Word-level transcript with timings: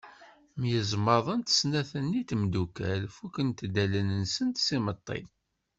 Myeẓmaḍent 0.59 1.53
snat-nni 1.57 2.21
n 2.23 2.27
temdukal 2.29 3.01
fukkent-d 3.15 3.75
allen-nsent 3.83 4.61
s 4.65 4.67
yimeṭṭi. 4.75 5.19